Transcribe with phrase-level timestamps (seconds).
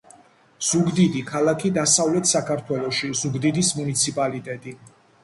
[0.67, 4.75] ზუგდიდი— ქალაქი დასავლეთ საქართველოში, ზუგდიდის მუნიციპალიტეტი